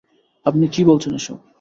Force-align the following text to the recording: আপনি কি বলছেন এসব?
আপনি 0.45 0.65
কি 0.73 0.81
বলছেন 0.85 1.11
এসব? 1.15 1.37